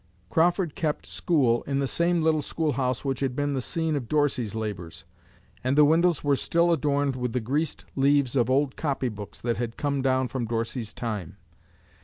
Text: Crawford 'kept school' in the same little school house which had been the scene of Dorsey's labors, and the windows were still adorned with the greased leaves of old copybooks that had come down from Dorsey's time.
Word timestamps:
Crawford 0.31 0.73
'kept 0.73 1.05
school' 1.05 1.61
in 1.67 1.77
the 1.77 1.85
same 1.85 2.23
little 2.23 2.41
school 2.41 2.71
house 2.71 3.05
which 3.05 3.19
had 3.19 3.35
been 3.35 3.53
the 3.53 3.61
scene 3.61 3.95
of 3.95 4.07
Dorsey's 4.09 4.55
labors, 4.55 5.05
and 5.63 5.77
the 5.77 5.85
windows 5.85 6.23
were 6.23 6.35
still 6.35 6.71
adorned 6.73 7.15
with 7.15 7.33
the 7.33 7.39
greased 7.39 7.85
leaves 7.95 8.35
of 8.35 8.49
old 8.49 8.75
copybooks 8.75 9.39
that 9.41 9.57
had 9.57 9.77
come 9.77 10.01
down 10.01 10.27
from 10.27 10.47
Dorsey's 10.47 10.91
time. 10.91 11.37